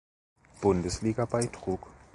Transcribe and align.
Bundesliga 0.61 1.27
beitrug. 1.27 1.87